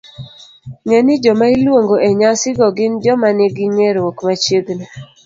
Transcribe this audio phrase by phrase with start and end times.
[0.85, 4.85] Ng'e ni joma iluongo e nyasi go gin joma nigi ng'eruok machiegni